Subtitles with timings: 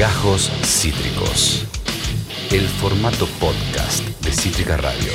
[0.00, 1.66] Gajos Cítricos.
[2.50, 5.12] El formato podcast de Cítrica Radio.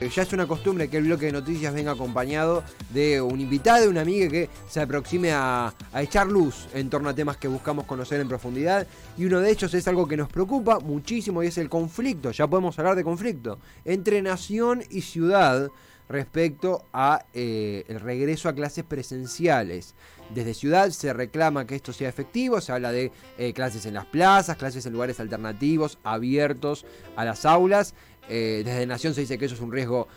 [0.00, 3.88] Ya es una costumbre que el bloque de noticias venga acompañado de un invitado, de
[3.88, 7.84] una amiga que se aproxime a, a, echar luz en torno a temas que buscamos
[7.84, 8.88] conocer en profundidad.
[9.16, 12.48] Y uno de ellos es algo que nos preocupa muchísimo y es el conflicto, ya
[12.48, 15.70] podemos hablar de conflicto, entre nación y ciudad
[16.08, 19.94] respecto a eh, regreso a clases presenciales.
[20.34, 24.06] Desde Ciudad se reclama que esto sea efectivo, se habla de eh, clases en las
[24.06, 26.84] plazas, clases en lugares alternativos, abiertos
[27.16, 27.94] a las aulas.
[28.28, 30.08] Eh, desde Nación se dice que eso es un riesgo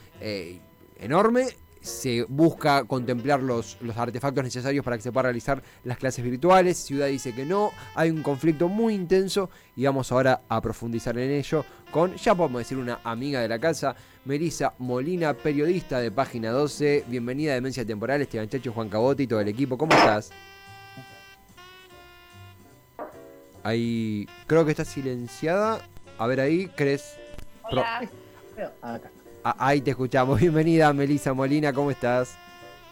[0.99, 1.47] enorme
[1.81, 6.77] se busca contemplar los, los, artefactos necesarios para que se puedan realizar las clases virtuales.
[6.77, 11.31] Ciudad dice que no, hay un conflicto muy intenso y vamos ahora a profundizar en
[11.31, 16.51] ello con, ya podemos decir, una amiga de la casa, Melisa Molina, periodista de Página
[16.51, 17.05] 12.
[17.07, 19.77] Bienvenida a Demencia Temporal, este Chacho, Juan Cabote y todo el equipo.
[19.77, 20.31] ¿Cómo estás?
[23.63, 25.81] Ahí, creo que está silenciada.
[26.17, 27.17] A ver ahí, ¿crees?
[27.63, 28.09] Hola.
[28.81, 29.09] Acá.
[29.43, 30.39] Ah, ahí te escuchamos.
[30.41, 32.37] Bienvenida, Melisa Molina, ¿cómo estás?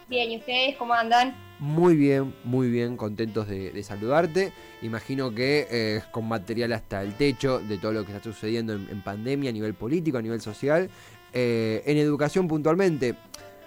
[0.08, 1.36] Bien, ¿y ustedes cómo andan?
[1.60, 4.54] Muy bien, muy bien, contentos de, saludarte.
[4.82, 9.02] Imagino que eh, con material hasta el techo de todo lo que está sucediendo en,
[9.02, 10.90] pandemia a nivel político, a nivel social.
[11.34, 13.16] Eh, en educación puntualmente,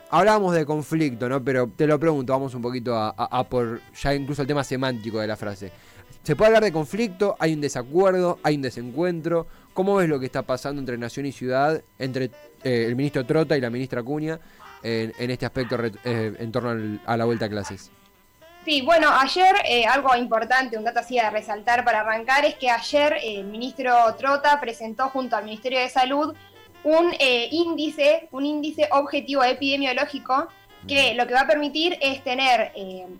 [0.08, 1.44] hablábamos de conflicto, ¿no?
[1.44, 5.26] Pero te lo pregunto, vamos un poquito a por ya incluso el tema semántico de
[5.26, 5.70] la frase.
[6.22, 9.46] Se puede hablar de conflicto, hay un desacuerdo, hay un desencuentro.
[9.72, 12.30] ¿Cómo ves lo que está pasando entre nación y ciudad, entre
[12.64, 14.40] eh, el ministro Trota y la ministra Acuña
[14.82, 17.90] en, este aspecto eh, en torno a la vuelta a clases?
[18.64, 22.68] Sí, bueno, ayer eh, algo importante, un dato así de resaltar para arrancar, es que
[22.68, 26.34] ayer el ministro Trota presentó junto al Ministerio de Salud
[26.82, 27.12] un
[27.50, 30.48] índice, un índice objetivo epidemiológico
[30.88, 32.72] que lo que va a permitir es tener,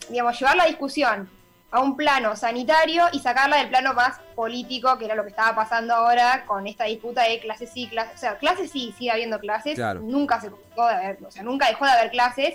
[0.08, 1.28] digamos, llevar la discusión
[1.70, 5.54] a un plano sanitario y sacarla del plano más político, que era lo que estaba
[5.54, 9.38] pasando ahora con esta disputa de clases sí, clases, o sea, clases sí, sigue habiendo
[9.38, 12.54] clases, nunca se dejó de haber, o sea, nunca dejó de haber clases.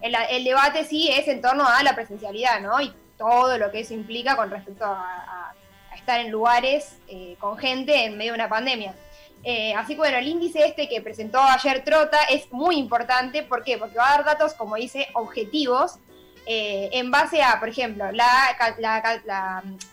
[0.00, 2.80] El, debate sí es en torno a la presencialidad, ¿no?
[2.80, 5.54] Y todo lo que eso implica con respecto a,
[5.94, 8.94] estar en lugares eh, con gente en medio de una pandemia.
[9.42, 13.64] Eh, así que bueno, el índice este que presentó ayer Trota es muy importante, ¿por
[13.64, 13.78] qué?
[13.78, 15.98] Porque va a dar datos, como dice, objetivos
[16.48, 18.56] eh, en base a, por ejemplo, la,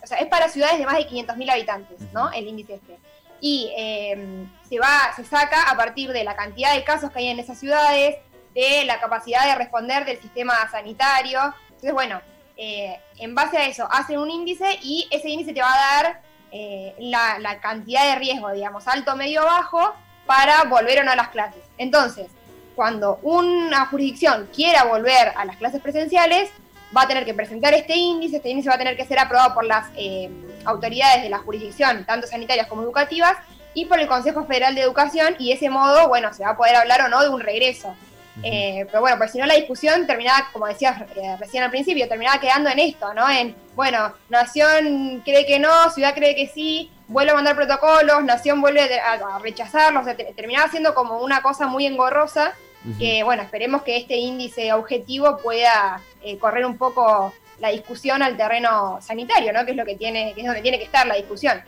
[0.02, 2.30] o sea, es para ciudades de más de 500.000 habitantes, ¿no?
[2.30, 2.96] El índice este.
[3.40, 7.28] Y em, se va, se saca a partir de la cantidad de casos que hay
[7.28, 8.16] en esas ciudades,
[8.54, 11.40] de la capacidad de responder del sistema sanitario.
[11.66, 12.20] Entonces, bueno,
[12.56, 16.22] eh, en base a eso hacen un índice y ese índice te va a dar
[16.52, 19.92] eh, la, la cantidad de riesgo, digamos, alto, medio, bajo,
[20.24, 21.64] para volver o no a las clases.
[21.78, 22.28] Entonces,
[22.74, 26.50] cuando una jurisdicción quiera volver a las clases presenciales,
[26.96, 29.54] va a tener que presentar este índice, este índice va a tener que ser aprobado
[29.54, 30.30] por las eh,
[30.64, 33.36] autoridades de la jurisdicción, tanto sanitarias como educativas,
[33.74, 36.56] y por el Consejo Federal de Educación, y de ese modo, bueno, se va a
[36.56, 37.94] poder hablar o no de un regreso.
[38.42, 42.08] Eh, pero bueno, pues si no la discusión terminaba, como decías eh, recién al principio,
[42.08, 43.28] terminaba quedando en esto, ¿no?
[43.30, 48.60] En, bueno, Nación cree que no, Ciudad cree que sí, vuelve a mandar protocolos, Nación
[48.60, 50.04] vuelve a, rechazarlos,
[50.36, 52.54] terminaba siendo como una cosa muy engorrosa
[52.98, 58.36] que bueno, esperemos que este índice objetivo pueda eh, correr un poco la discusión al
[58.36, 59.64] terreno sanitario, ¿no?
[59.64, 61.58] Que es lo que tiene, que es donde tiene que estar la discusión.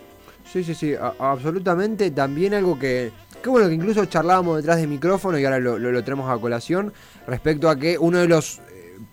[0.45, 2.11] Sí, sí, sí, absolutamente.
[2.11, 3.11] También algo que,
[3.43, 6.93] que bueno, que incluso charlábamos detrás de micrófono y ahora lo, lo, tenemos a colación
[7.27, 8.61] respecto a que uno de los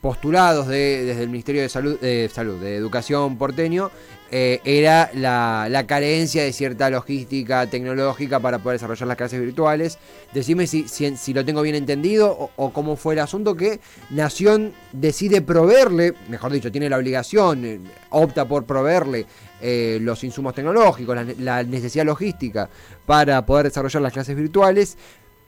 [0.02, 3.92] postulados de, desde el Ministerio de Salud, de Salud, de Educación porteño,
[4.36, 10.00] eh, era la, carencia de cierta logística tecnológica para poder desarrollar las clases virtuales.
[10.34, 13.80] Decime si, si, lo tengo bien entendido o, cómo fue el asunto que
[14.10, 17.80] Nación decide proveerle, mejor dicho, tiene la obligación, eh,
[18.10, 19.28] opta por proveerle
[19.62, 22.72] eh, los insumos tecnológicos, la, la necesidad logística
[23.06, 24.98] para poder desarrollar las clases virtuales,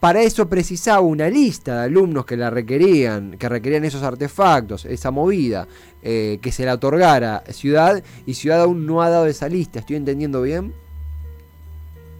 [0.06, 5.10] para eso precisaba una lista de alumnos que la requerían, que requerían esos artefactos, esa
[5.10, 5.68] movida,
[6.04, 9.80] eh, que se la otorgara Ciudad, y Ciudad aún no ha dado esa lista.
[9.80, 10.76] ¿Estoy entendiendo bien?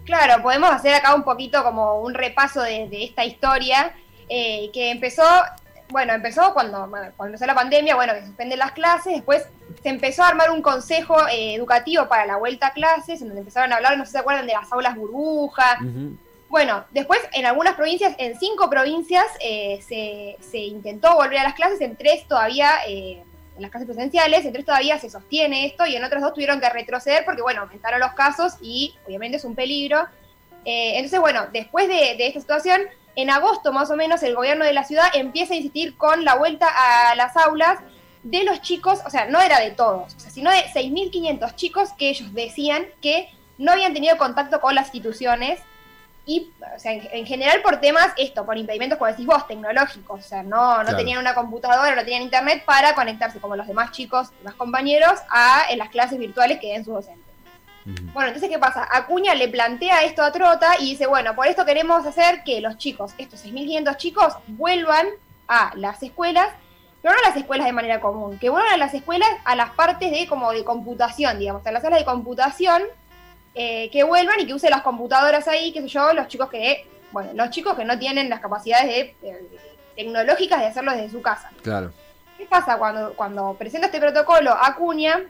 [0.04, 3.94] Claro, podemos hacer acá un poquito como un repaso de, esta historia,
[4.28, 5.22] eh, que empezó,
[5.90, 9.46] bueno, empezó cuando, cuando empezó la pandemia, bueno, que suspenden las clases, después
[9.80, 13.42] se empezó a armar un consejo eh, educativo para la vuelta a clases, en donde
[13.42, 15.78] empezaron a hablar, no sé si se acuerdan, de las aulas burbuja.
[16.48, 19.80] Bueno, después en algunas provincias, en cinco provincias, eh,
[20.40, 23.22] se, intentó volver a las clases, en tres todavía, eh,
[23.56, 26.60] en las clases presenciales, en tres todavía se sostiene esto y en otras dos tuvieron
[26.60, 30.06] que retroceder porque, bueno, aumentaron los casos y obviamente es un peligro.
[30.64, 32.80] Eh, entonces, bueno, después de, de, esta situación,
[33.16, 36.36] en agosto más o menos el gobierno de la ciudad empieza a insistir con la
[36.36, 37.78] vuelta a las aulas
[38.22, 41.90] de los chicos, o sea, no era de todos, o sea, sino de 6.500 chicos
[41.96, 45.60] que ellos decían que no habían tenido contacto con las instituciones
[46.28, 50.28] y, o sea, en, general por temas, esto, por impedimentos, como decís vos, tecnológicos, o
[50.28, 54.30] sea, no, no tenían una computadora, no tenían internet para conectarse como los demás chicos,
[54.42, 57.24] los compañeros, a en las clases virtuales que den sus docentes.
[58.12, 58.88] Bueno, entonces, ¿qué pasa?
[58.90, 62.76] Acuña le plantea esto a Trota y dice, bueno, por esto queremos hacer que los
[62.76, 65.06] chicos, estos 6.500 chicos, vuelvan
[65.46, 66.48] a las escuelas,
[67.00, 69.70] pero no a las escuelas de manera común, que vuelvan a las escuelas a las
[69.70, 72.82] partes de como de computación, digamos, a las salas de computación,
[73.56, 76.86] eh, que vuelvan y que usen las computadoras ahí, qué sé yo, los chicos que,
[77.10, 79.14] bueno, los chicos que no tienen las capacidades
[79.96, 81.50] tecnológicas de hacerlo desde su casa.
[81.62, 81.92] Claro.
[82.36, 85.22] ¿Qué pasa cuando, cuando presenta este protocolo Acuña,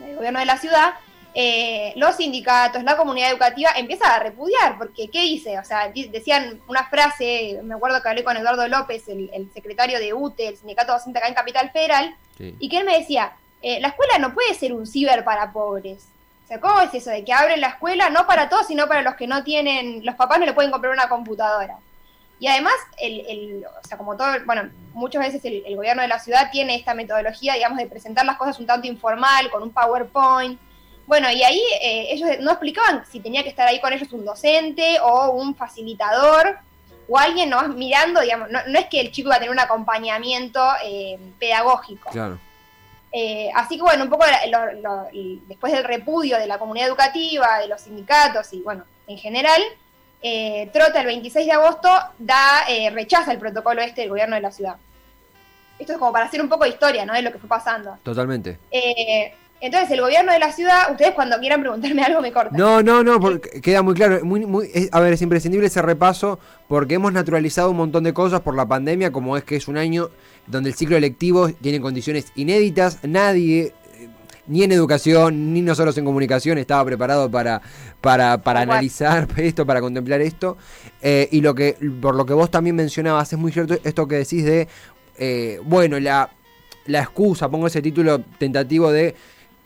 [0.00, 0.94] el gobierno de la ciudad?
[1.34, 5.58] Eh, los sindicatos, la comunidad educativa empieza a repudiar, porque ¿qué dice?
[5.58, 10.14] O sea, decían una frase, me acuerdo que hablé con Eduardo López, el, secretario de
[10.14, 13.32] UTE, el sindicato docente acá en Capital Federal, y que él me decía,
[13.62, 16.06] eh, la escuela no puede ser un ciber para pobres.
[16.60, 19.26] ¿Cómo es eso de que abren la escuela no para todos, sino para los que
[19.26, 21.76] no tienen, los papás no le pueden comprar una computadora?
[22.40, 26.20] Y además, el, o sea, como todo, bueno, muchas veces el, el, gobierno de la
[26.20, 30.58] ciudad tiene esta metodología, digamos, de presentar las cosas un tanto informal, con un PowerPoint,
[31.08, 34.26] bueno, y ahí eh, ellos no explicaban si tenía que estar ahí con ellos un
[34.26, 36.58] docente o un facilitador
[37.08, 40.60] o alguien nomás mirando, digamos, no, es que el chico iba a tener un acompañamiento
[40.84, 42.10] eh, pedagógico.
[42.10, 42.38] Claro.
[43.12, 44.24] Eh, así que bueno, un poco
[45.46, 49.60] después del repudio de la comunidad educativa, de los sindicatos y bueno, en general,
[50.72, 51.88] Trota el 26 de agosto
[52.18, 54.76] da rechaza el protocolo este del gobierno de la ciudad.
[55.78, 57.14] Esto es como para hacer un poco de historia, ¿no?
[57.14, 57.96] De lo que fue pasando.
[58.02, 58.58] Totalmente.
[59.60, 62.56] Entonces, el gobierno de la ciudad, ustedes cuando quieran preguntarme algo me cortan.
[62.56, 64.24] No, no, no, porque queda muy claro.
[64.24, 66.38] Muy, muy, a ver, es imprescindible ese repaso
[66.68, 69.76] porque hemos naturalizado un montón de cosas por la pandemia, como es que es un
[69.76, 70.10] año
[70.46, 72.98] donde el ciclo electivo tiene condiciones inéditas.
[73.02, 74.08] Nadie, eh,
[74.46, 77.60] ni en educación, ni nosotros en comunicación, estaba preparado para,
[78.00, 80.56] para, para analizar esto, para contemplar esto.
[81.02, 84.16] Eh, y lo que, por lo que vos también mencionabas, es muy cierto esto que
[84.16, 84.68] decís de,
[85.18, 86.30] eh, bueno, la,
[86.86, 89.16] la excusa, pongo ese título tentativo de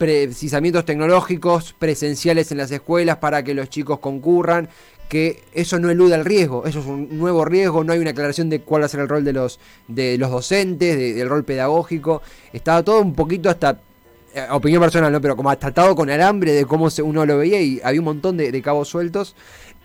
[0.02, 4.68] precisamientos tecnológicos presenciales en las escuelas para que los chicos concurran,
[5.08, 8.50] que eso no eluda el riesgo, eso es un nuevo riesgo, no hay una aclaración
[8.50, 12.20] de cuál va a ser el rol de los, de los docentes, del rol pedagógico,
[12.52, 13.78] estaba todo un poquito hasta,
[14.34, 15.20] eh, opinión personal, ¿no?
[15.20, 18.60] pero como tratado con alambre de cómo uno lo veía y había un montón de,
[18.60, 19.36] cabos sueltos.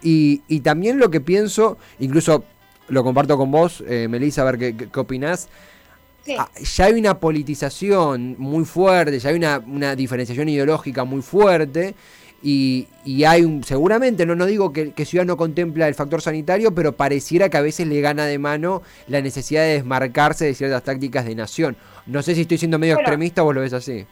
[0.02, 2.44] Y, también lo que pienso, incluso
[2.88, 5.48] lo comparto con vos, eh, Melissa, a ver qué, qué opinás,
[6.38, 11.96] Ah, ya hay una politización muy fuerte, ya hay una, diferenciación ideológica muy fuerte.
[12.44, 12.88] Y,
[13.26, 17.50] hay un, seguramente, no, no digo que, Ciudad no contempla el factor sanitario, pero pareciera
[17.50, 21.36] que a veces le gana de mano la necesidad de desmarcarse de ciertas tácticas de
[21.36, 21.78] nación.
[22.06, 24.06] No sé si estoy siendo medio extremista o vos lo ves así.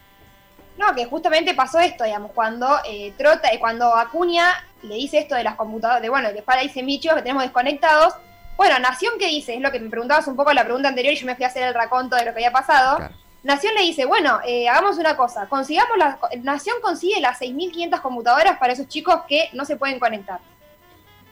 [0.77, 4.47] No, que justamente pasó esto, digamos, cuando eh, Trota, eh, cuando Acuña
[4.81, 8.13] le dice esto de las computadoras, de bueno, que para dice Michio que tenemos desconectados,
[8.57, 9.55] bueno, Nación, ¿qué dice?
[9.55, 11.43] Es lo que me preguntabas un poco en la pregunta anterior y yo me fui
[11.43, 13.09] a hacer el raconto de lo que había pasado.
[13.43, 18.57] Nación le dice, bueno, eh, hagamos una cosa, consigamos la, Nación consigue las 6.500 computadoras
[18.57, 20.39] para esos chicos que no se pueden conectar.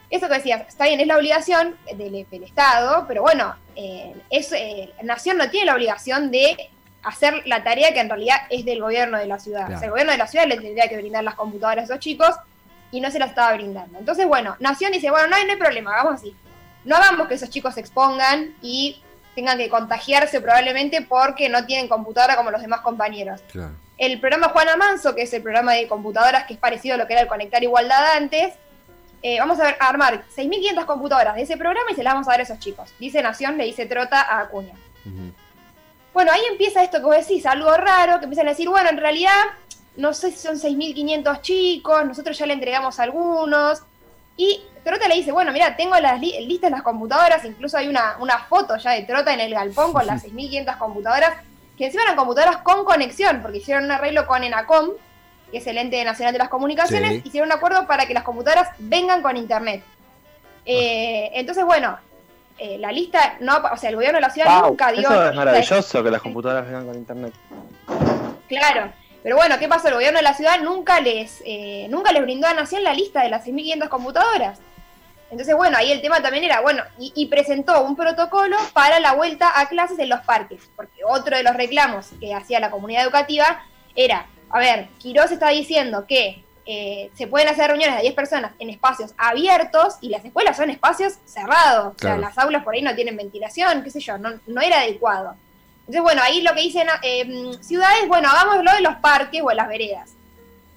[0.10, 5.38] Eso que decías, está bien, es la obligación del, Estado, pero bueno, eh, eh, Nación
[5.38, 6.70] no tiene la obligación de
[7.02, 9.66] hacer la tarea que en realidad es del gobierno de la ciudad.
[9.74, 12.00] O sea, el gobierno de la ciudad le tendría que brindar las computadoras a esos
[12.00, 12.36] chicos
[12.92, 13.98] y no se las estaba brindando.
[13.98, 16.36] Entonces, bueno, Nación dice, bueno, no hay, no hay problema, hagamos así
[16.86, 19.02] no hagamos que esos chicos se expongan y
[19.36, 23.42] tengan que contagiarse probablemente porque no tienen computadora como los demás compañeros.
[23.98, 27.08] El programa Juana Manso, que es el programa de computadoras que es parecido a lo
[27.08, 28.54] que era el Conectar Igualdad antes,
[29.22, 32.32] eh, vamos a, ver, armar 6.500 computadoras de ese programa y se las vamos a
[32.32, 32.94] dar a esos chicos.
[33.00, 34.74] Dice Nación, le dice Trota a Acuña.
[36.14, 38.98] Bueno, ahí empieza esto que vos decís, algo raro, que empiezan a decir, bueno, en
[38.98, 39.42] realidad,
[39.96, 43.82] no sé si son 6.500 chicos, nosotros ya le entregamos algunos,
[44.38, 48.40] y Trota le dice, bueno, mira, tengo las listas las computadoras, incluso hay una, una
[48.40, 51.38] foto ya de Trota en el galpón con las 6.500 computadoras,
[51.78, 54.90] que encima eran computadoras con conexión, porque hicieron un arreglo con ENACOM,
[55.52, 58.70] que es el ente nacional de las comunicaciones, hicieron un acuerdo para que las computadoras
[58.80, 59.84] vengan con internet.
[60.66, 61.98] Eh, entonces, bueno,
[62.58, 65.02] eh, la lista, no, o sea, el gobierno de la ciudad nunca dio...
[65.02, 67.34] Eso es maravilloso que las computadoras vengan con internet.
[68.48, 68.92] Claro,
[69.24, 69.88] pero bueno, ¿qué pasó?
[69.88, 73.24] El gobierno de la ciudad nunca les, eh, nunca les brindó a Nación la lista
[73.24, 74.60] de las 6.500 computadoras.
[75.34, 79.60] Entonces, bueno, ahí el tema también era, bueno, y, presentó un protocolo para la vuelta
[79.60, 83.66] a clases en los parques, porque otro de los reclamos que hacía la comunidad educativa
[83.96, 88.52] era, a ver, Quirós está diciendo que eh, se pueden hacer reuniones de 10 personas
[88.60, 92.84] en espacios abiertos y las escuelas son espacios cerrados, o sea, las aulas por ahí
[92.84, 95.36] no tienen ventilación, qué sé yo, no, no era adecuado.
[95.80, 99.58] Entonces, bueno, ahí lo que dicen eh, ciudades, bueno, hagámoslo en los parques o en
[99.58, 100.12] las veredas.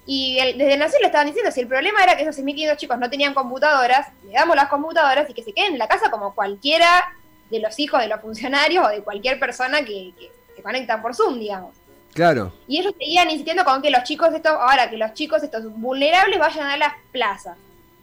[0.09, 2.97] Y el- desde Nación le estaban diciendo, si el problema era que esos 6.500 chicos
[2.97, 6.33] no tenían computadoras, le damos las computadoras y que se queden en la casa como
[6.33, 7.03] cualquiera
[7.49, 11.13] de los hijos de los funcionarios o de cualquier persona que, que se conectan por
[11.13, 11.75] Zoom, digamos.
[12.13, 12.51] Claro.
[12.67, 16.39] Y ellos seguían insistiendo con que los chicos estos, ahora que los chicos estos vulnerables
[16.39, 17.57] vayan a las plazas.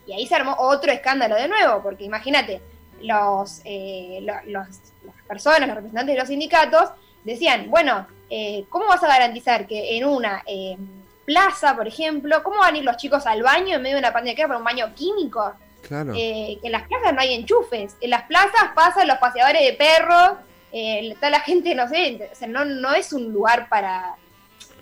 [0.06, 2.60] Y ahí se armó otro escándalo de nuevo, porque imagínate,
[3.00, 4.68] los, eh, lo- los-
[5.04, 6.90] las personas, los representantes de los sindicatos,
[7.24, 10.76] decían, bueno, eh, ¿cómo vas a garantizar que en una eh,
[11.24, 14.12] plaza, por ejemplo, cómo van a ir los chicos al baño en medio de una
[14.12, 15.54] pandemia por un baño químico?
[15.86, 16.12] Claro.
[16.14, 17.96] Eh, que en las plazas no hay enchufes.
[18.00, 20.38] En las plazas pasan los paseadores de perros,
[20.72, 24.16] eh, está la gente, no sé, o sea, no, no es un lugar para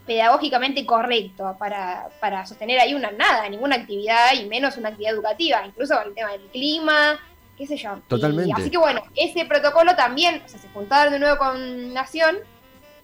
[0.07, 5.63] pedagógicamente correcto para, para sostener ahí una nada, ninguna actividad y menos una actividad educativa,
[5.65, 7.21] incluso con el tema del clima,
[7.57, 7.97] qué sé yo.
[7.97, 8.53] Y Totalmente.
[8.57, 12.39] así que bueno, ese protocolo también, o sea, se juntaron de nuevo con Nación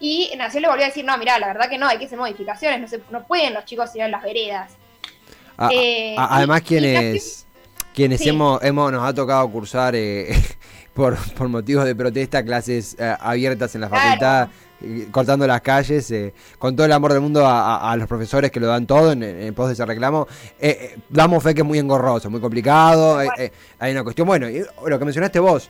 [0.00, 2.18] y Nación le volvió a decir, no, mira, la verdad que no, hay que hacer
[2.18, 4.72] modificaciones, no, se, no pueden los chicos ir a las veredas.
[5.56, 7.46] A- Eh, a- además, y- y quienes,
[7.94, 8.28] quienes Sí.
[8.28, 10.28] hemos, hemos, nos ha tocado cursar eh,
[10.94, 14.04] por, por motivos de protesta clases eh, abiertas en la Claro.
[14.04, 14.48] facultad,
[15.10, 18.52] cortando las calles, eh, con todo el amor del mundo a, a- a los profesores
[18.52, 20.28] que lo dan todo en, en pos de ese reclamo,
[21.08, 23.18] damos fe que es muy engorroso, muy complicado.
[23.18, 24.46] hay una cuestión, bueno,
[24.86, 25.68] lo que mencionaste vos,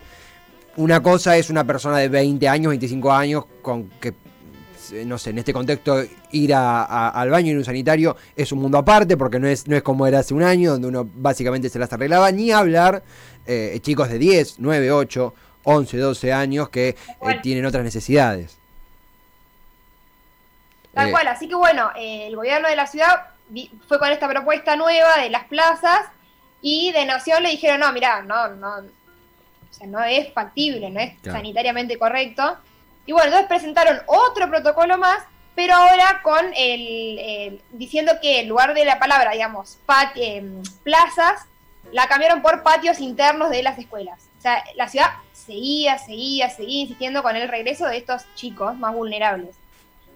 [0.79, 4.15] una cosa es una persona de 20 años, 25 años, con que,
[4.93, 8.51] eh, no sé, en este contexto, ir a- a- al baño en un sanitario es
[8.53, 11.09] un mundo aparte, porque no es, no es como era hace un año, donde uno
[11.15, 13.03] básicamente se las arreglaba, ni hablar
[13.47, 16.95] eh, chicos de 10, 9, 8, 11, 12 años que eh,
[17.43, 18.57] tienen otras necesidades.
[20.95, 23.29] Tal Eh, cual, así que bueno, eh, el gobierno de la ciudad
[23.89, 26.01] fue con esta propuesta nueva de las plazas
[26.61, 28.83] y de Nación le dijeron, no, mirá, no, no,
[29.71, 31.39] o sea, no es factible, no es Claro.
[31.39, 32.57] sanitariamente correcto.
[33.07, 35.19] Y bueno, entonces presentaron otro protocolo más,
[35.55, 40.63] pero ahora con el, el- diciendo que en lugar de la palabra, digamos, pat- em,
[40.83, 41.43] plazas,
[41.93, 44.21] la cambiaron por patios internos de las escuelas.
[44.39, 48.95] O sea, la ciudad seguía, seguía, seguía insistiendo con el regreso de estos chicos más
[48.95, 49.57] vulnerables.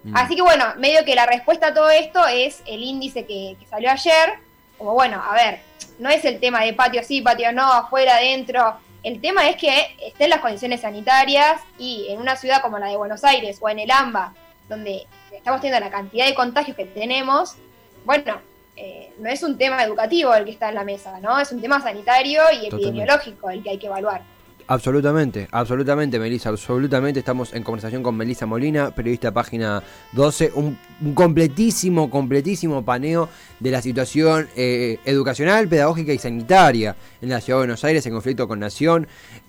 [0.03, 3.55] mm, Así que bueno, medio que la respuesta a todo esto es el índice que,
[3.59, 4.33] que salió ayer.
[4.77, 5.61] Como bueno, a ver,
[5.97, 8.77] no es el tema de patio sí, patio no, afuera, adentro.
[9.03, 12.95] El tema es que estén las condiciones sanitarias y en una ciudad como la de
[12.95, 14.33] Buenos Aires o en el AMBA,
[14.69, 17.57] donde estamos teniendo la cantidad de contagios que tenemos,
[18.05, 18.41] bueno,
[18.77, 21.37] eh, no es un tema educativo el que está en la mesa, ¿no?
[21.37, 22.75] Es un tema sanitario y Totalmente.
[22.75, 24.21] epidemiológico el que hay que evaluar.
[24.65, 27.19] Absolutamente, absolutamente, Melissa, absolutamente.
[27.19, 30.51] Estamos en conversación con Melissa Molina, periodista página 12.
[30.55, 33.27] Un, un completísimo, completísimo paneo
[33.59, 38.13] de la situación eh, educacional, pedagógica y sanitaria en la ciudad de Buenos Aires en
[38.13, 39.07] conflicto con Nación.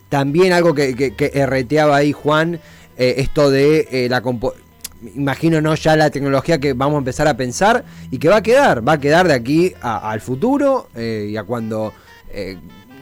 [0.08, 2.60] También algo que, que, que erreteaba ahí Juan,
[2.96, 4.22] eh, esto de eh, la
[5.14, 8.42] imagino no ya la tecnología que vamos a empezar a pensar y que va a
[8.42, 11.92] quedar, va a quedar de aquí al futuro eh, y a cuando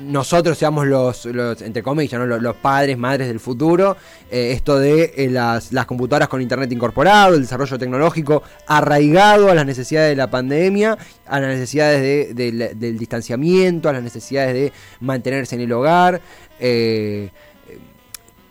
[0.03, 1.27] nosotros seamos los,
[1.63, 3.97] entre comillas, los, padres, madres del futuro,
[4.31, 9.67] eh, esto de eh, las, computadoras con internet incorporado, el desarrollo tecnológico arraigado a las
[9.67, 12.01] necesidades de la pandemia, a las necesidades
[12.35, 16.21] de- de- del distanciamiento, a las necesidades de mantenerse en el hogar.
[16.65, 17.31] eh,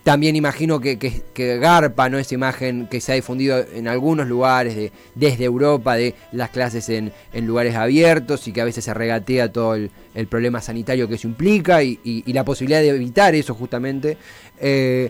[0.03, 2.17] también imagino que, que, garpa ¿no?
[2.17, 6.89] esa imagen que se ha difundido en algunos lugares de, desde Europa de las clases
[6.89, 9.91] en, en lugares abiertos y que a veces se regatea todo el,
[10.27, 14.17] problema sanitario que eso implica y, y- la posibilidad de evitar eso justamente.
[14.60, 15.10] Eh,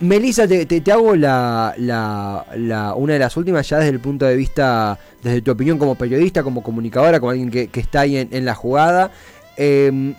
[0.00, 4.26] Melissa, te, te- hago la, la- la- una de las últimas ya desde el punto
[4.26, 8.16] de vista, desde tu opinión como periodista, como comunicadora, como alguien que, que está ahí
[8.16, 9.10] en, en la jugada.
[9.56, 10.14] Eh,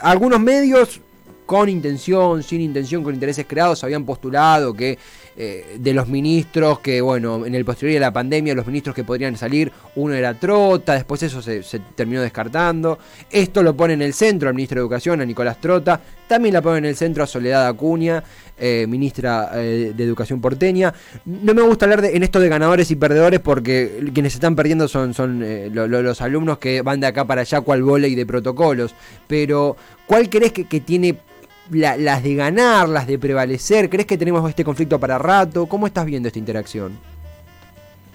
[0.00, 1.00] algunos medios
[1.46, 4.98] con intención, sin intención, con intereses creados, habían postulado que
[5.36, 9.02] eh, de los ministros que, bueno, en el posterior de la pandemia, los ministros que
[9.04, 11.62] podrían salir, uno era Trota, después eso se,
[11.96, 12.98] terminó descartando.
[13.30, 16.00] Esto lo pone en el centro al ministro de Educación, a Nicolás Trota.
[16.28, 18.22] También la pone en el centro a Soledad Acuña,
[18.56, 20.94] eh, ministra eh, de Educación porteña.
[21.24, 24.54] No me gusta hablar de, en esto de ganadores y perdedores porque quienes se están
[24.54, 25.40] perdiendo son, son
[25.74, 28.94] lo- lo- los alumnos que van de acá para allá cual volei de protocolos.
[29.26, 31.18] Pero, ¿cuál crees que, que tiene
[31.70, 33.88] la- las de ganar, las de prevalecer?
[33.90, 35.66] ¿Crees que tenemos este conflicto para rato?
[35.66, 36.98] ¿Cómo estás viendo esta interacción?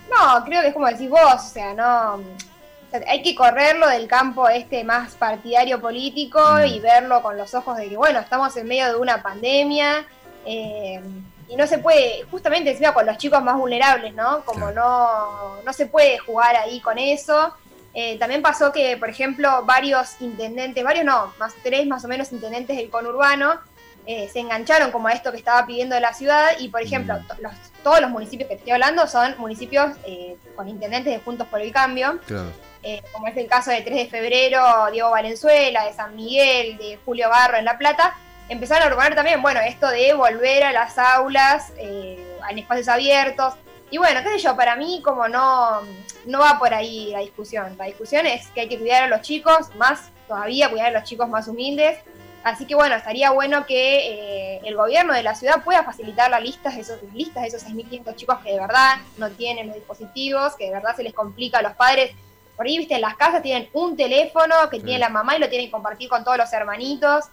[0.10, 2.16] No, creo que es como decís vos, o sea, no.
[2.16, 6.66] o sea, hay que correrlo del campo este más partidario político Mm.
[6.68, 10.06] y verlo con los ojos de que, bueno, estamos en medio de una pandemia
[10.46, 11.00] eh,
[11.48, 14.42] y no se puede, justamente encima con los chicos más vulnerables, ¿no?
[14.46, 17.54] Como no, no se puede jugar ahí con eso.
[17.94, 22.32] Eh, también pasó que, por ejemplo, varios intendentes, varios no, más tres más o menos
[22.32, 23.60] intendentes del conurbano,
[24.06, 27.42] eh, se engancharon como a esto que estaba pidiendo la ciudad y, por ejemplo, Mm.
[27.42, 27.54] los-
[27.84, 31.72] todos los municipios que estoy hablando son municipios eh, con intendentes de Juntos por el
[31.72, 32.52] Cambio, Claro.
[32.84, 36.98] eh, como es el caso de 3 de febrero, Diego Valenzuela, de San Miguel, de
[37.06, 38.16] Julio Barro en La Plata,
[38.50, 43.54] empezaron a proponer también, bueno, esto de volver a las aulas, eh, en espacios abiertos.
[43.92, 45.82] Y bueno, qué sé yo, para mí como no,
[46.26, 47.76] no va por ahí la discusión.
[47.78, 51.04] La discusión es que hay que cuidar a los chicos, más todavía cuidar a los
[51.10, 51.98] chicos más humildes.
[52.44, 56.42] Así que bueno, estaría bueno que eh, el gobierno de la ciudad pueda facilitar las
[56.42, 60.56] listas de esos, listas de esos 6.500 chicos que de verdad no tienen los dispositivos,
[60.56, 62.12] que de verdad se les complica a los padres.
[62.56, 64.84] Por ahí, viste, en las casas tienen un teléfono que Sí.
[64.84, 67.26] tiene la mamá y lo tienen que compartir con todos los hermanitos.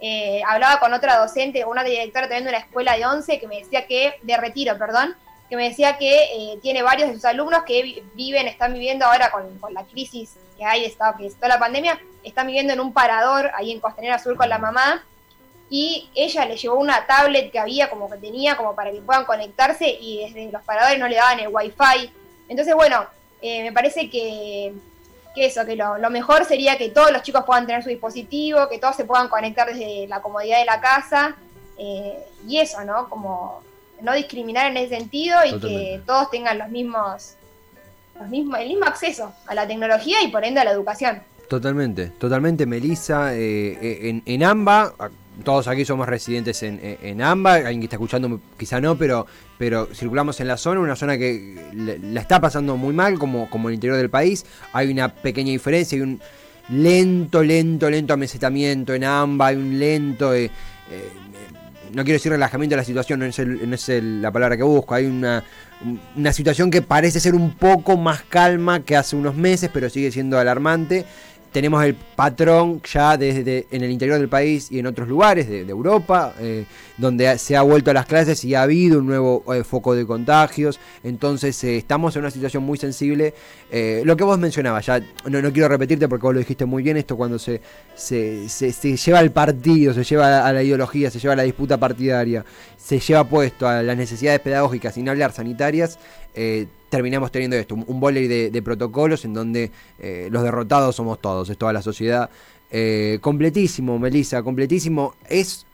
[0.00, 3.58] Eh, hablaba con otra docente, una directora también de una escuela de 11 que me
[3.60, 5.14] decía que, de retiro, perdón,
[5.50, 9.04] que me decía que eh, tiene varios de sus alumnos que vi- viven, están viviendo
[9.04, 12.80] ahora con, con la crisis que hay, está, que está la pandemia, están viviendo en
[12.80, 15.04] un parador ahí en Costanera Sur con la mamá
[15.68, 19.24] y ella le llevó una tablet que había como que tenía como para que puedan
[19.24, 22.12] conectarse y desde los paradores no le daban el wifi.
[22.48, 23.06] Entonces, bueno,
[23.42, 24.72] eh, me parece que,
[25.34, 28.68] que eso, que lo, lo mejor sería que todos los chicos puedan tener su dispositivo,
[28.68, 31.36] que todos se puedan conectar desde la comodidad de la casa
[31.78, 33.08] eh, y eso, ¿no?
[33.08, 33.62] Como
[34.02, 35.84] no discriminar en ese sentido y Totalmente.
[35.84, 37.34] que todos tengan los mismos,
[38.18, 41.22] los mismos, el mismo acceso a la tecnología y por ende a la educación.
[41.48, 43.34] Totalmente, totalmente, Melissa.
[43.34, 44.94] eh, eh, en, en AMBA,
[45.42, 49.26] todos aquí somos residentes en, en- AMBA, alguien que está escuchando quizá no, pero,
[49.58, 53.68] pero circulamos en la zona, una zona que la está pasando muy mal, como, como
[53.68, 54.46] el interior del país.
[54.72, 56.20] Hay una pequeña diferencia, hay un
[56.68, 60.32] lento, lento, lento amesetamiento en AMBA, hay un lento...
[60.34, 60.50] eh,
[60.90, 61.08] eh,
[61.94, 64.56] no quiero decir relajamiento de la situación, no es, el- no es el- la palabra
[64.56, 64.94] que busco.
[64.94, 65.44] Hay una,
[66.16, 70.10] una situación que parece ser un poco más calma que hace unos meses, pero sigue
[70.12, 71.04] siendo alarmante.
[71.52, 75.64] Tenemos el patrón ya desde en el interior del país y en otros lugares de,
[75.64, 76.64] de Europa, eh,
[76.96, 80.06] donde se ha vuelto a las clases y ha habido un nuevo eh, foco de
[80.06, 80.78] contagios.
[81.02, 83.34] Entonces eh, estamos en una situación muy sensible.
[83.70, 86.82] Eh, lo que vos mencionabas, ya no, no quiero repetirte porque vos lo dijiste muy
[86.82, 87.60] bien, esto cuando se,
[87.96, 91.42] se, se- se lleva al partido, se lleva a la ideología, se lleva a la
[91.42, 92.44] disputa partidaria,
[92.76, 95.98] se lleva puesto a las necesidades pedagógicas, sin hablar sanitarias,
[96.34, 101.48] eh, terminamos teniendo esto, un, volley de, protocolos en donde eh, los derrotados somos todos,
[101.48, 102.28] es toda la sociedad.
[102.70, 105.14] Eh, completísimo, Melissa, completísimo.
[105.28, 105.64] Es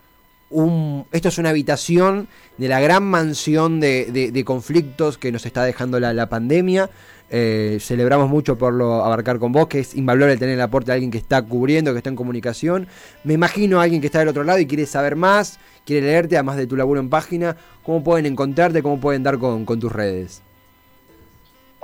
[0.51, 5.99] un, esto es una habitación de la gran mansión de, conflictos que nos está dejando
[5.99, 6.91] la, pandemia.
[7.29, 10.95] Eh, celebramos mucho por lo abarcar con vos, que es invaluable tener el aporte de
[10.95, 12.87] alguien que está cubriendo, que está en comunicación.
[13.25, 16.37] Me imagino a alguien que está del otro lado y quiere saber más, quiere leerte,
[16.37, 17.57] además de tu laburo en página.
[17.83, 18.83] ¿Cómo pueden encontrarte?
[18.83, 20.43] ¿Cómo pueden dar con tus redes?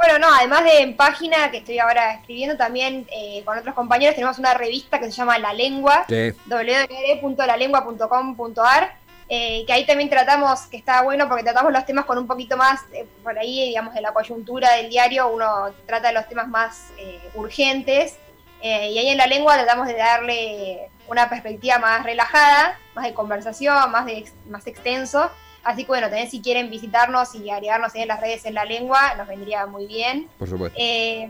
[0.04, 4.16] Bueno, no, además de en página que estoy ahora escribiendo, también eh, con otros compañeros
[4.16, 6.32] tenemos una revista que se llama La Lengua, Sí.
[6.46, 8.96] www.lalengua.com.ar,
[9.28, 12.56] eh, que ahí también tratamos, que está bueno porque tratamos los temas con un poquito
[12.56, 16.88] más, eh, por ahí, digamos, de la coyuntura del diario, uno trata los temas más
[16.98, 18.16] eh, urgentes,
[18.60, 23.88] y ahí en La Lengua tratamos de darle una perspectiva más relajada, más de conversación,
[23.92, 25.30] más, de, más extenso.
[25.64, 29.14] Así que bueno, también si quieren visitarnos y agregarnos en las redes en la lengua,
[29.16, 30.28] nos vendría muy bien.
[30.38, 30.76] Por supuesto.
[30.80, 31.28] Eh,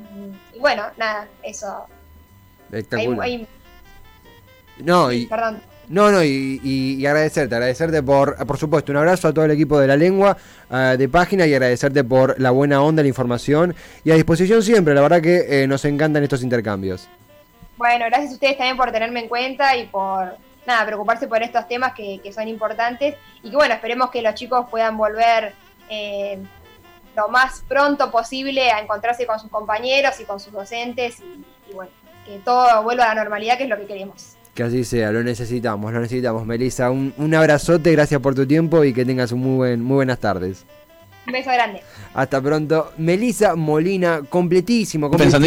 [0.54, 1.86] y bueno, nada, eso.
[2.70, 3.20] Espectacular.
[3.26, 3.46] hay-
[4.78, 5.60] No, y, perdón.
[5.88, 9.50] No, no, y, y- y agradecerte, agradecerte por, por supuesto, un abrazo a todo el
[9.50, 10.36] equipo de la lengua,
[10.70, 14.94] ah, de página, y agradecerte por la buena onda, la información, y a disposición siempre,
[14.94, 17.08] la verdad que eh, nos encantan estos intercambios.
[17.76, 21.66] Bueno, gracias a ustedes también por tenerme en cuenta y por nada, preocuparse por estos
[21.68, 23.16] temas que, que son importantes.
[23.42, 25.54] Y que bueno, esperemos que los chicos puedan volver
[25.88, 26.38] eh,
[27.16, 31.74] lo más pronto posible a encontrarse con sus compañeros y con sus docentes y, y
[31.74, 31.90] bueno,
[32.24, 34.36] que todo vuelva a la normalidad, que es lo que queremos.
[34.54, 36.90] Que así sea, lo necesitamos, lo necesitamos, Melissa.
[36.90, 40.18] Un, un abrazote, gracias por tu tiempo y que tengas un muy, buen, muy buenas
[40.18, 40.66] tardes.
[41.26, 41.82] Un beso grande.
[42.14, 42.92] Hasta pronto.
[42.98, 45.46] Melissa Molina, completísimo, complet- Pensando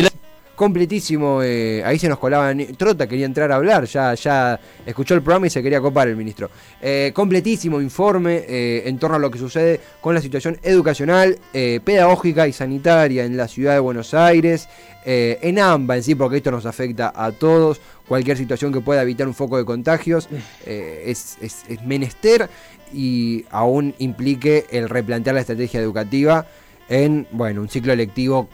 [0.56, 1.41] completísimo.
[1.44, 2.58] eh, ahí se nos colaban.
[2.78, 6.15] Trota quería entrar a hablar, ya, ya escuchó el programa y se quería copar el
[6.15, 6.50] ministro.
[6.82, 11.80] Eh, completísimo informe eh, en torno a lo que sucede con la situación educacional, eh,
[11.84, 14.68] pedagógica y sanitaria en la ciudad de Buenos Aires,
[15.08, 17.80] en AMBA en sí, porque esto nos afecta a todos.
[18.08, 20.28] Cualquier situación que pueda evitar un foco de contagios
[20.65, 22.50] eh, es, es- es menester
[22.91, 26.48] y aún implique el replantear la estrategia educativa
[26.89, 28.48] en bueno un ciclo lectivo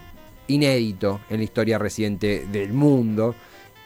[0.51, 3.35] inédito en la historia reciente del mundo.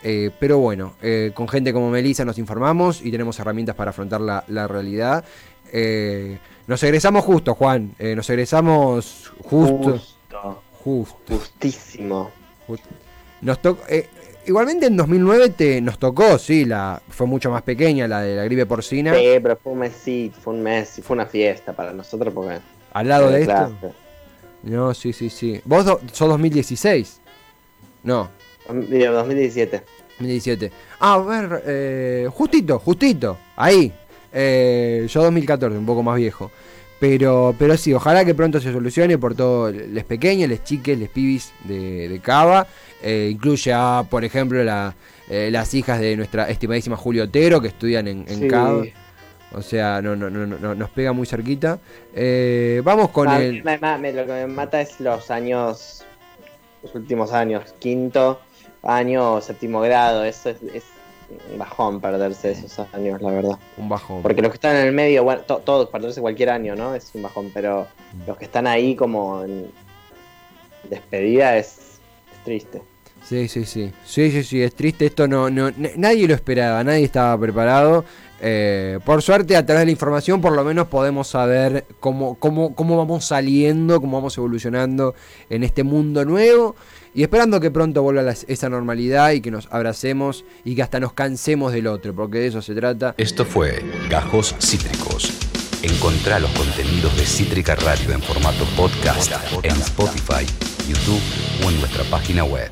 [0.04, 4.22] Eh, pero bueno, eh, con gente como Melissa nos informamos y tenemos herramientas para afrontar
[4.22, 5.26] la, la realidad.
[5.72, 7.96] Eh, nos egresamos justo, Juan.
[8.00, 9.92] nos egresamos justo.
[9.94, 11.38] Justo, Justo.
[11.38, 12.30] justísimo.
[12.68, 12.88] justo.
[13.42, 13.84] Nos tocó.
[14.46, 18.44] igualmente en 2009 te, nos tocó, sí, la fue mucho más pequeña la de la
[18.44, 19.16] gripe porcina.
[19.16, 22.60] Sí, pero fue un mes, sí, fue un mes, fue una fiesta para nosotros porque...
[22.94, 23.76] Al lado de esto.
[24.66, 25.62] No, sí, sí, sí.
[25.66, 27.22] ¿Vos do- sos 2016?
[28.04, 28.30] No,
[28.90, 29.84] Digo, 2017.
[30.20, 30.72] 2017.
[31.00, 33.38] Ah, a ver, eh, justito, justito.
[33.56, 33.94] Ahí.
[34.34, 36.52] Eh, yo 2014, un poco más viejo.
[37.00, 41.10] Pero, pero sí, ojalá que pronto se solucione por todo, les pequeños, les chiques, les
[41.10, 42.66] pibis de, de Cava.
[43.04, 44.96] Eh, incluye a, por ejemplo, la,
[45.30, 48.48] eh, las hijas de nuestra estimadísima Julio Otero que estudian en, en Sí.
[48.48, 48.84] Cava.
[49.56, 51.80] O sea, no, no, no, no, nos pega muy cerquita.
[52.14, 53.64] Eh, vamos con Ah, el...
[53.64, 56.04] me- lo que me mata es los años,
[56.84, 58.40] los últimos años, quinto
[58.84, 60.84] año, séptimo grado, eso es, es
[61.52, 63.58] un bajón perderse esos años, la verdad.
[63.78, 64.22] Un bajón.
[64.22, 66.94] Porque los que están en el medio, bueno, to- todos, perderse cualquier año, ¿no?
[66.94, 67.88] Es un bajón, pero
[68.28, 69.72] los que están ahí como en
[70.90, 72.00] despedida es,
[72.32, 72.82] es triste.
[73.28, 73.92] Sí, sí, sí.
[74.06, 75.08] Sí, sí, sí, es triste.
[75.08, 78.06] Esto no, no, nadie lo esperaba, nadie estaba preparado.
[78.42, 82.76] Eh, por suerte, a través de la información, por lo menos podemos saber cómo, cómo,
[82.76, 85.16] cómo vamos saliendo, cómo vamos evolucionando
[85.50, 86.76] en este mundo nuevo.
[87.16, 91.14] Y esperando que pronto vuelva esa normalidad y que nos abracemos y que hasta nos
[91.14, 93.16] cansemos del otro, porque de eso se trata.
[93.18, 95.32] Esto fue Gajos Cítricos.
[95.82, 99.32] Encontrá los contenidos de Cítrica Radio en formato podcast
[99.64, 100.46] en Spotify,
[100.90, 101.22] YouTube
[101.66, 102.70] o en nuestra página web.